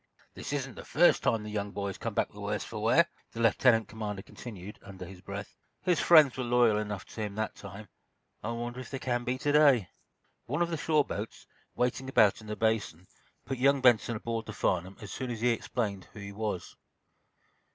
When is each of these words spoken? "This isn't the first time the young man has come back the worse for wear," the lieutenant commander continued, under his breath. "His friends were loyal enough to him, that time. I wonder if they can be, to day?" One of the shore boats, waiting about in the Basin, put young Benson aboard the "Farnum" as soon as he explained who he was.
"This 0.33 0.51
isn't 0.51 0.73
the 0.73 0.83
first 0.83 1.21
time 1.21 1.43
the 1.43 1.51
young 1.51 1.71
man 1.75 1.85
has 1.85 1.99
come 1.99 2.15
back 2.15 2.31
the 2.31 2.39
worse 2.41 2.63
for 2.63 2.79
wear," 2.81 3.07
the 3.33 3.39
lieutenant 3.39 3.87
commander 3.87 4.23
continued, 4.23 4.79
under 4.81 5.05
his 5.05 5.21
breath. 5.21 5.55
"His 5.83 5.99
friends 5.99 6.35
were 6.35 6.43
loyal 6.43 6.79
enough 6.79 7.05
to 7.05 7.21
him, 7.21 7.35
that 7.35 7.53
time. 7.55 7.87
I 8.43 8.49
wonder 8.49 8.79
if 8.79 8.89
they 8.89 8.97
can 8.97 9.23
be, 9.23 9.37
to 9.37 9.51
day?" 9.51 9.89
One 10.47 10.63
of 10.63 10.71
the 10.71 10.75
shore 10.77 11.05
boats, 11.05 11.45
waiting 11.75 12.09
about 12.09 12.41
in 12.41 12.47
the 12.47 12.55
Basin, 12.55 13.05
put 13.45 13.59
young 13.59 13.79
Benson 13.79 14.15
aboard 14.15 14.47
the 14.47 14.53
"Farnum" 14.53 14.97
as 15.01 15.11
soon 15.11 15.29
as 15.29 15.41
he 15.41 15.49
explained 15.49 16.05
who 16.13 16.19
he 16.19 16.31
was. 16.31 16.75